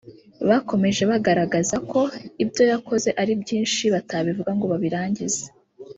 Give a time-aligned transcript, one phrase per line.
[0.49, 2.01] Bakomeje bagaragaza ko
[2.43, 5.43] ibyo yakoze ari byinshi batabivuga ngo babirangize